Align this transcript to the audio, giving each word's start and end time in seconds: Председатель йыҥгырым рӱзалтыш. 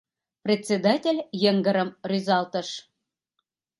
Председатель 0.45 1.21
йыҥгырым 1.41 1.89
рӱзалтыш. 2.09 2.69